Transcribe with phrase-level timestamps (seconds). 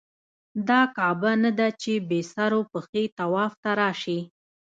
[0.67, 4.19] دا کعبه نه ده چې بې سر و پښې طواف ته راشې.